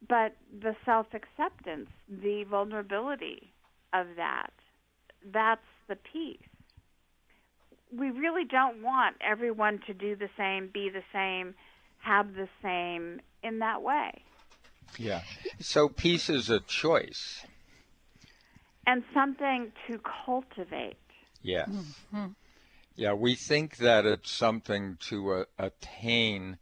[0.09, 3.53] but the self acceptance, the vulnerability
[3.93, 4.53] of that.
[5.33, 6.39] That's the peace.
[7.97, 11.55] We really don't want everyone to do the same, be the same,
[11.99, 14.23] have the same in that way.
[14.99, 15.23] Yeah.
[15.61, 17.45] So peace is a choice.
[18.87, 20.97] And something to cultivate.
[21.43, 21.69] Yes.
[21.69, 22.27] Mm-hmm.
[22.97, 26.59] Yeah, we think that it's something to uh, attain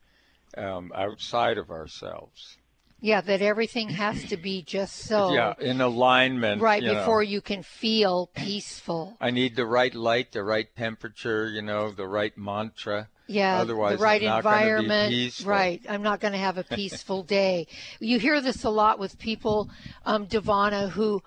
[0.57, 2.59] um, outside of ourselves.
[3.01, 5.35] Yeah, that everything has to be just so.
[5.35, 6.63] Yeah, in alignment.
[6.63, 7.31] Right, you before know.
[7.31, 9.17] you can feel peaceful.
[9.21, 13.09] I need the right light, the right temperature, you know, the right mantra.
[13.27, 15.45] Yeah, Otherwise, the right it's environment.
[15.45, 17.67] Right, I'm not going to have a peaceful day.
[18.01, 19.69] You hear this a lot with people,
[20.07, 21.23] um, DiVanna, who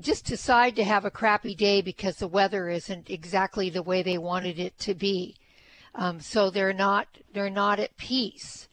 [0.00, 4.18] just decide to have a crappy day because the weather isn't exactly the way they
[4.18, 5.36] wanted it to be.
[5.94, 8.68] Um, so they're not they're not at peace.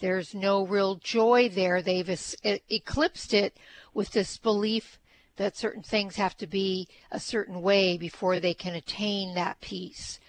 [0.00, 1.82] There's no real joy there.
[1.82, 2.08] They've
[2.70, 3.56] eclipsed it
[3.92, 4.98] with this belief
[5.36, 10.20] that certain things have to be a certain way before they can attain that peace.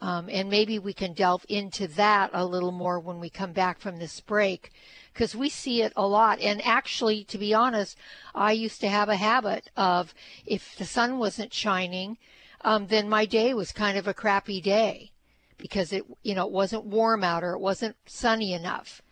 [0.00, 3.78] Um, and maybe we can delve into that a little more when we come back
[3.78, 4.72] from this break
[5.12, 6.40] because we see it a lot.
[6.40, 7.96] And actually, to be honest,
[8.34, 10.14] I used to have a habit of
[10.46, 12.18] if the sun wasn't shining,
[12.62, 15.12] um, then my day was kind of a crappy day
[15.58, 19.02] because it you know it wasn't warm out or it wasn't sunny enough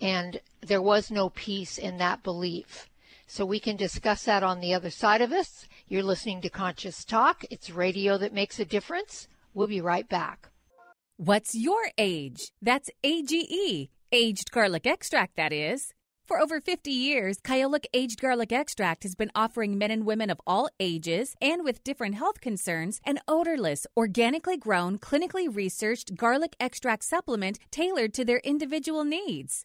[0.00, 2.88] and there was no peace in that belief
[3.32, 5.66] So we can discuss that on the other side of us.
[5.88, 7.44] You're listening to Conscious Talk.
[7.50, 9.26] It's radio that makes a difference.
[9.54, 10.50] We'll be right back.
[11.16, 12.40] What's your age?
[12.60, 15.92] That's AGE, aged garlic extract, that is.
[16.24, 20.40] For over 50 years, Kyolic Aged Garlic Extract has been offering men and women of
[20.46, 27.04] all ages and with different health concerns an odorless, organically grown, clinically researched garlic extract
[27.04, 29.64] supplement tailored to their individual needs.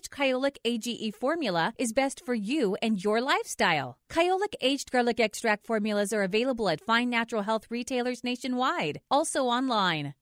[0.09, 3.97] Kyolic AGE formula is best for you and your lifestyle.
[4.09, 10.13] Kyolic aged garlic extract formulas are available at fine natural health retailers nationwide, also online.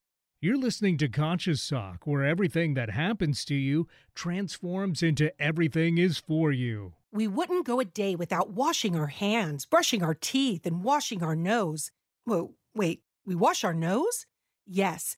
[0.41, 6.17] You're listening to Conscious Talk, where everything that happens to you transforms into everything is
[6.17, 6.93] for you.
[7.11, 11.35] We wouldn't go a day without washing our hands, brushing our teeth, and washing our
[11.35, 11.91] nose.
[12.23, 14.25] Whoa, wait, we wash our nose?
[14.65, 15.17] Yes,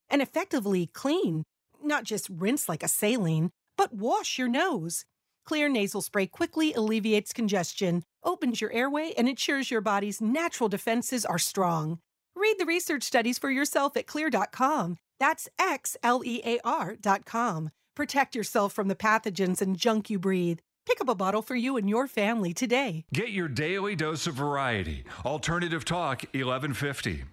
[0.11, 1.43] and effectively clean,
[1.83, 5.05] not just rinse like a saline, but wash your nose.
[5.49, 11.25] Xlear nasal spray quickly alleviates congestion, opens your airway, and ensures your body's natural defenses
[11.25, 11.99] are strong.
[12.35, 14.97] Read the research studies for yourself at xlear.com.
[15.19, 17.71] That's X L E A R dot com.
[17.95, 20.59] Protect yourself from the pathogens and junk you breathe.
[20.87, 23.05] Pick up a bottle for you and your family today.
[23.13, 25.03] Get your daily dose of variety.
[25.25, 27.23] Alternative Talk 1150.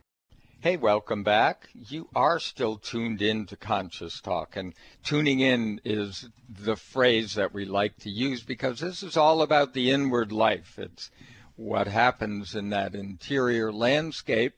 [0.60, 1.68] Hey, welcome back.
[1.72, 7.54] You are still tuned in to Conscious Talk, and tuning in is the phrase that
[7.54, 10.76] we like to use because this is all about the inward life.
[10.76, 11.12] It's
[11.54, 14.54] what happens in that interior landscape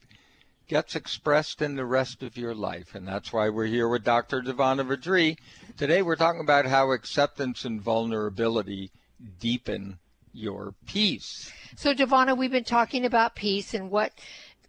[0.69, 2.95] gets expressed in the rest of your life.
[2.95, 4.41] And that's why we're here with Dr.
[4.41, 5.37] DiVanna VaDree.
[5.77, 8.91] Today we're talking about how acceptance and vulnerability
[9.39, 9.99] deepen
[10.33, 11.53] your peace.
[11.77, 14.13] So, DiVanna, we've been talking about peace and what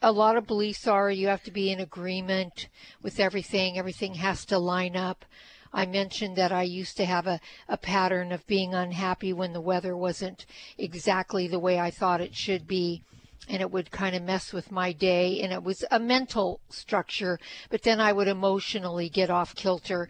[0.01, 2.67] a lot of beliefs are you have to be in agreement
[3.03, 5.25] with everything, everything has to line up.
[5.71, 7.39] I mentioned that I used to have a,
[7.69, 10.45] a pattern of being unhappy when the weather wasn't
[10.77, 13.03] exactly the way I thought it should be
[13.47, 17.39] and it would kind of mess with my day and it was a mental structure
[17.71, 20.07] but then i would emotionally get off kilter.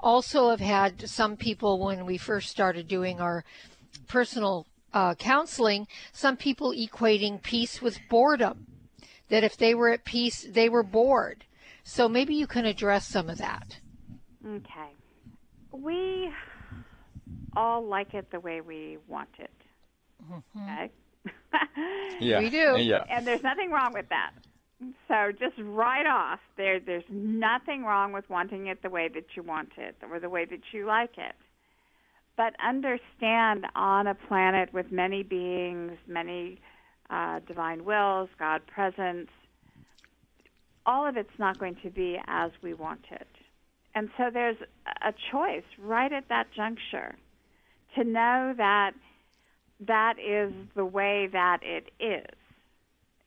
[0.00, 3.42] Also have had some people when we first started doing our
[4.06, 8.66] personal uh, counseling some people equating peace with boredom
[9.34, 11.44] that if they were at peace they were bored
[11.82, 13.78] so maybe you can address some of that
[14.46, 14.92] okay
[15.72, 16.30] we
[17.56, 19.50] all like it the way we want it
[20.30, 20.62] mm-hmm.
[20.62, 20.90] okay
[22.20, 22.40] yeah.
[22.40, 22.76] We do.
[22.78, 23.04] Yeah.
[23.08, 24.32] And there's nothing wrong with that.
[25.08, 29.42] So just right off, there there's nothing wrong with wanting it the way that you
[29.42, 31.34] want it or the way that you like it.
[32.36, 36.60] But understand on a planet with many beings, many
[37.10, 39.28] uh, divine wills, God presence,
[40.86, 43.28] all of it's not going to be as we want it.
[43.94, 44.56] And so there's
[45.02, 47.14] a choice right at that juncture
[47.96, 48.92] to know that
[49.86, 52.34] that is the way that it is.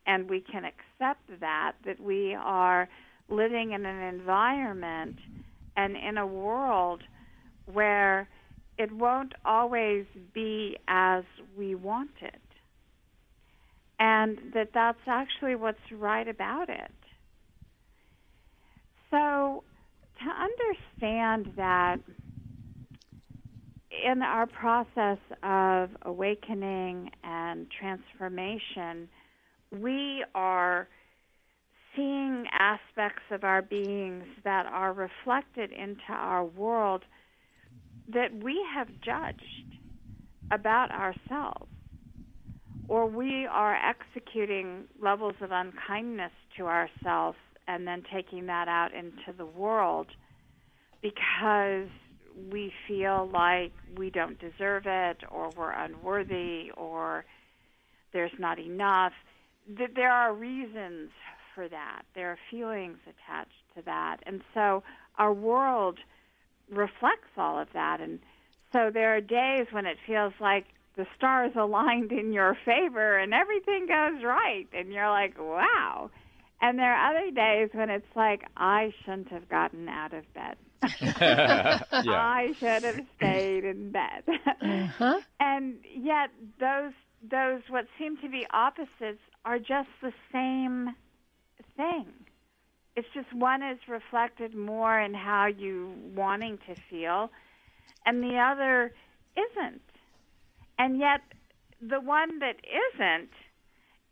[0.05, 2.88] And we can accept that, that we are
[3.30, 5.17] living in an environment
[5.75, 7.03] and in a world
[7.71, 8.28] where
[8.78, 11.23] it won't always be as
[11.57, 12.41] we want it.
[14.00, 16.91] And that that's actually what's right about it.
[19.10, 19.64] So
[20.20, 21.98] to understand that
[24.06, 29.10] in our process of awakening and transformation,
[29.72, 30.88] we are
[31.95, 37.04] seeing aspects of our beings that are reflected into our world
[38.14, 39.80] that we have judged
[40.52, 41.72] about ourselves,
[42.88, 49.38] or we are executing levels of unkindness to ourselves and then taking that out into
[49.38, 50.07] the world
[51.01, 51.89] because
[52.51, 57.25] we feel like we don't deserve it or we're unworthy or
[58.13, 59.13] there's not enough.
[59.67, 61.09] There are reasons
[61.53, 62.03] for that.
[62.15, 64.83] There are feelings attached to that, and so
[65.17, 65.97] our world
[66.69, 67.99] reflects all of that.
[67.99, 68.19] And
[68.73, 70.65] so there are days when it feels like
[70.98, 76.10] the stars aligned in your favor and everything goes right, and you're like, wow.
[76.62, 80.58] And there are other days when it's like, I shouldn't have gotten out of bed.
[81.02, 81.80] yeah.
[81.91, 84.24] I should have stayed in bed.
[84.62, 85.22] Uh-huh.
[85.39, 86.30] and yet
[86.60, 86.93] those
[87.30, 90.95] those what seem to be opposites are just the same
[91.76, 92.06] thing.
[92.95, 97.32] It's just one is reflected more in how you wanting to feel
[98.06, 98.93] and the other
[99.36, 99.82] isn't.
[100.78, 101.21] And yet
[101.82, 102.55] the one that
[102.95, 103.30] isn't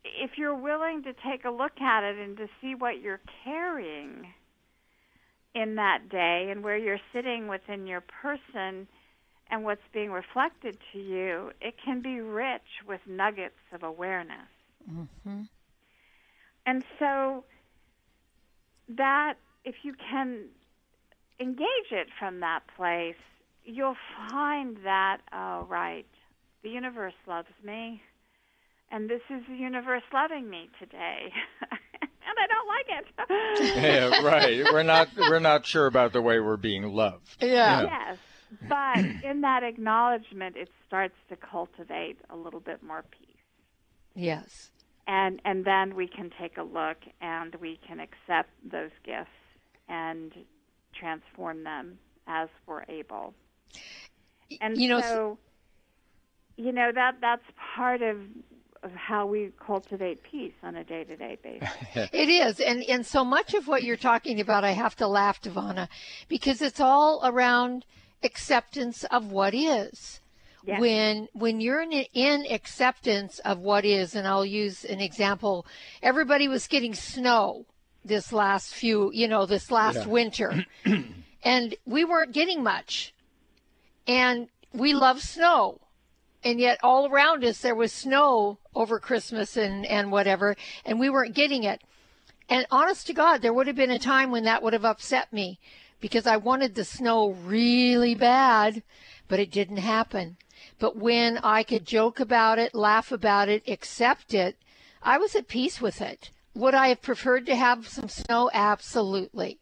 [0.03, 4.27] if you're willing to take a look at it and to see what you're carrying
[5.55, 8.87] in that day and where you're sitting within your person
[9.49, 14.47] and what's being reflected to you, it can be rich with nuggets of awareness.
[14.91, 15.41] Mm-hmm.
[16.65, 17.43] And so
[18.89, 20.45] that if you can
[21.39, 23.15] engage it from that place,
[23.63, 23.97] you'll
[24.29, 26.05] find that, oh, right,
[26.65, 28.01] the universe loves me,
[28.91, 31.31] and this is the universe loving me today.
[31.71, 33.75] and I don't like it.
[33.83, 34.65] yeah, right.
[34.73, 37.37] We're not we're not sure about the way we're being loved.
[37.39, 37.83] Yeah.
[37.83, 38.17] Yes.
[38.67, 43.29] But in that acknowledgement it starts to cultivate a little bit more peace.
[44.15, 44.71] Yes.
[45.07, 49.29] And and then we can take a look and we can accept those gifts
[49.87, 50.31] and
[50.99, 53.35] transform them as we're able.
[54.61, 55.37] And you know, so
[56.57, 57.43] you know that that's
[57.75, 58.17] part of
[58.83, 61.69] of how we cultivate peace on a day-to-day basis.
[62.13, 65.41] It is, and and so much of what you're talking about, I have to laugh,
[65.41, 65.87] DiVanna,
[66.27, 67.85] because it's all around
[68.23, 70.21] acceptance of what is.
[70.65, 70.79] Yes.
[70.81, 75.65] When when you're in, in acceptance of what is, and I'll use an example.
[76.01, 77.65] Everybody was getting snow
[78.03, 80.07] this last few, you know, this last Yeah.
[80.07, 80.65] winter,
[81.43, 83.13] and we weren't getting much.
[84.07, 85.79] And we love snow
[86.45, 91.09] and yet all around us there was snow over Christmas and and whatever, and we
[91.09, 91.81] weren't getting it.
[92.47, 95.33] And honest to God, there would have been a time when that would have upset
[95.33, 95.59] me
[95.99, 98.83] because I wanted the snow really bad,
[99.27, 100.37] but it didn't happen.
[100.77, 104.57] But when I could joke about it, laugh about it, accept it,
[105.01, 106.29] I was at peace with it.
[106.53, 108.51] Would I have preferred to have some snow?
[108.53, 109.59] Absolutely.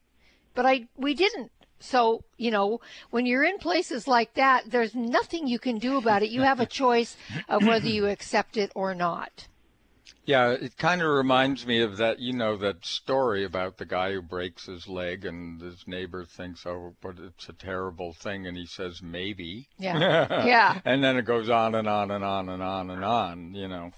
[0.53, 1.51] But I we didn't.
[1.83, 2.79] So, you know,
[3.11, 6.29] when you're in places like that, there's nothing you can do about it.
[6.29, 7.17] You have a choice
[7.49, 9.47] of whether you accept it or not.
[10.25, 14.13] Yeah, it kind of reminds me of that, you know, that story about the guy
[14.13, 18.47] who breaks his leg and his neighbor thinks, oh, but it's a terrible thing.
[18.47, 19.67] And he says, maybe.
[19.77, 20.45] Yeah.
[20.45, 20.79] Yeah.
[20.85, 23.91] and then it goes on and on and on and on and on, you know.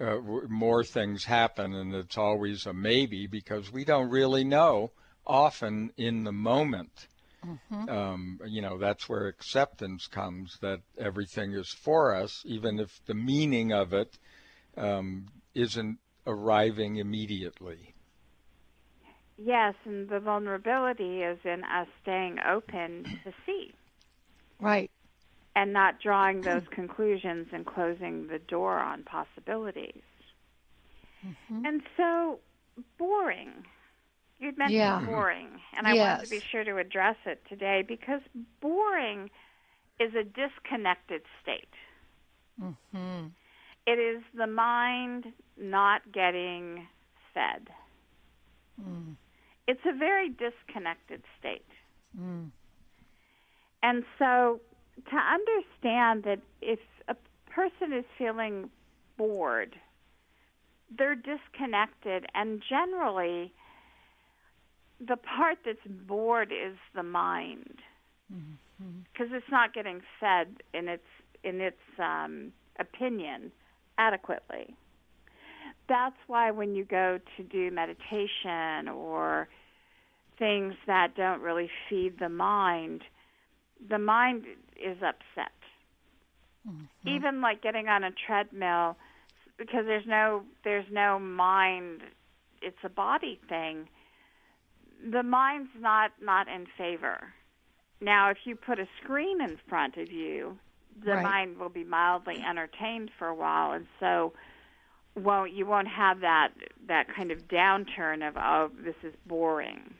[0.00, 4.90] Uh, w- more things happen and it's always a maybe because we don't really know
[5.28, 7.06] often in the moment.
[7.88, 13.14] Um, you know, that's where acceptance comes that everything is for us, even if the
[13.14, 14.18] meaning of it
[14.76, 17.94] um, isn't arriving immediately.
[19.38, 23.72] Yes, and the vulnerability is in us staying open to see
[24.60, 24.90] Right.
[25.54, 30.02] and not drawing those conclusions and closing the door on possibilities.
[31.64, 32.38] And so,
[32.98, 33.64] boring.
[34.38, 35.04] You'd mentioned Yeah.
[35.04, 38.20] boring, and I wanted to be sure to address it today because
[38.60, 39.30] boring
[39.98, 41.72] is a disconnected state.
[42.58, 43.28] hmm
[43.86, 46.86] It is the mind not getting
[47.34, 47.68] fed.
[48.80, 49.16] Mm.
[49.66, 51.66] It's a very disconnected state.
[52.18, 52.50] Mm.
[53.82, 54.60] And so
[55.10, 57.16] to understand that if a
[57.50, 58.70] person is feeling
[59.16, 59.76] bored,
[60.96, 63.52] they're disconnected, and generally,
[65.00, 67.78] the part that's bored is the mind
[69.12, 71.02] because it's not getting fed in its
[71.44, 73.52] in its um, opinion
[73.96, 74.74] adequately.
[75.88, 79.48] That's why when you go to do meditation or
[80.38, 83.02] things that don't really feed the mind,
[83.88, 84.44] the mind
[84.76, 85.52] is upset.
[87.06, 88.96] Even like getting on a treadmill
[89.58, 92.02] because there's no there's no mind
[92.60, 93.88] it's a body thing.
[95.02, 97.32] The mind's not not in favor.
[98.00, 100.58] Now if you put a screen in front of you,
[101.04, 101.22] the Right.
[101.22, 104.32] mind will be mildly entertained for a while and so
[105.14, 106.48] won't you won't have that
[106.86, 109.94] that kind of downturn of oh this is boring.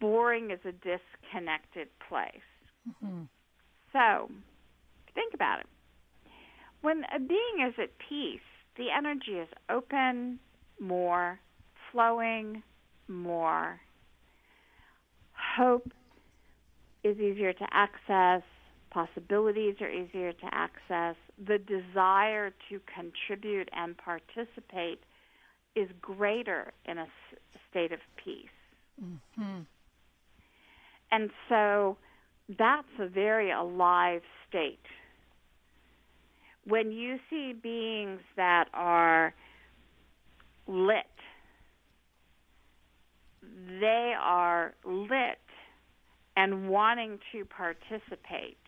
[0.00, 2.42] Boring is a disconnected place.
[2.88, 3.28] Mhm.
[3.92, 4.30] So,
[5.14, 5.66] think about it.
[6.82, 8.40] when a being is at peace,
[8.76, 10.38] the energy is open,
[10.78, 11.40] more,
[11.90, 12.62] flowing,
[13.08, 13.80] more.
[15.56, 15.90] Hope
[17.04, 18.42] is easier to access,
[18.90, 21.16] possibilities are easier to access.
[21.46, 25.00] The desire to contribute and participate
[25.74, 27.06] is greater in a
[27.70, 28.46] state of peace.
[29.02, 29.60] Mm-hmm.
[31.12, 31.98] And so
[32.58, 34.78] that's a very alive state.
[36.66, 39.34] When you see beings that are
[40.66, 41.04] lit,
[43.80, 45.38] they are lit
[46.36, 48.58] and wanting to participate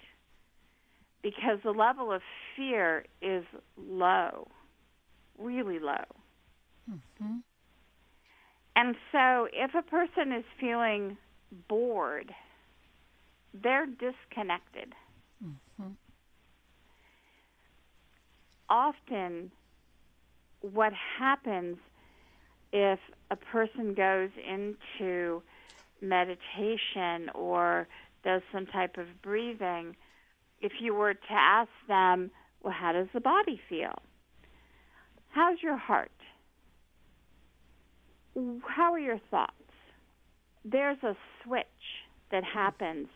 [1.22, 2.22] because the level of
[2.56, 3.44] fear is
[3.76, 4.48] low,
[5.38, 6.04] really low.
[6.90, 7.36] Mm-hmm.
[8.76, 11.18] And so if a person is feeling
[11.68, 12.32] bored,
[13.52, 14.94] they're disconnected.
[15.44, 15.92] Mm-hmm.
[18.70, 19.50] Often,
[20.60, 21.78] what happens
[22.72, 22.98] if
[23.30, 25.42] a person goes into
[26.00, 27.88] meditation or
[28.24, 29.96] does some type of breathing,
[30.60, 32.30] if you were to ask them,
[32.62, 33.94] well, how does the body feel?
[35.30, 36.10] How's your heart?
[38.66, 39.52] how are your thoughts?
[40.64, 41.64] There's a switch
[42.30, 43.08] that happens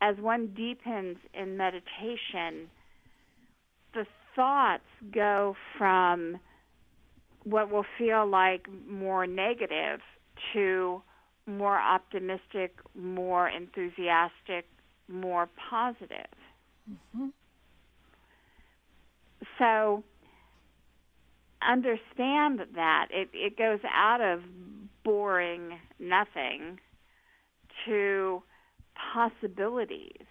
[0.00, 2.68] as one deepens in meditation.
[3.94, 4.82] The thoughts
[5.12, 6.38] go from
[7.48, 10.00] what will feel like more negative
[10.52, 11.02] to
[11.46, 14.66] more optimistic, more enthusiastic,
[15.08, 16.32] more positive.
[16.90, 17.28] Mm-hmm.
[19.58, 20.04] So
[21.66, 24.40] understand that it it goes out of
[25.04, 26.78] boring nothing
[27.86, 28.42] to
[29.14, 30.26] possibilities.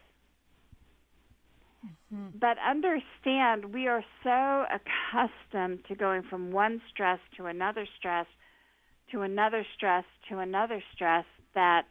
[2.13, 2.37] Mm-hmm.
[2.39, 8.27] But understand we are so accustomed to going from one stress to another stress
[9.11, 11.85] to another stress to another stress that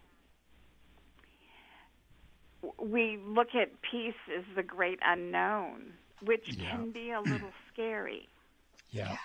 [2.79, 5.93] we look at peace as the great unknown,
[6.23, 6.71] which yeah.
[6.71, 8.29] can be a little scary.
[8.91, 9.17] Yeah.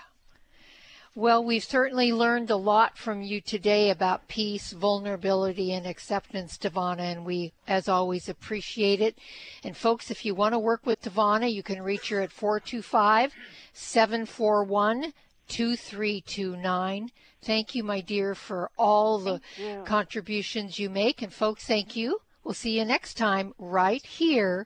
[1.13, 6.99] Well, we've certainly learned a lot from you today about peace, vulnerability, and acceptance, DiVanna,
[6.99, 9.17] and we, as always, appreciate it.
[9.61, 13.33] And folks, if you want to work with DiVanna, you can reach her at 425
[13.73, 15.11] 741
[15.49, 17.09] 2329.
[17.41, 19.41] Thank you, my dear, for all the
[19.83, 21.21] contributions you make.
[21.21, 22.21] And folks, thank you.
[22.45, 24.65] We'll see you next time right here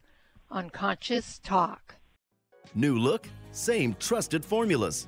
[0.52, 1.96] on Conscious Talk.
[2.76, 5.08] New look, same trusted formulas.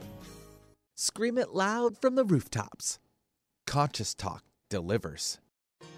[1.03, 2.99] Scream it loud from the rooftops.
[3.65, 5.39] Conscious Talk delivers.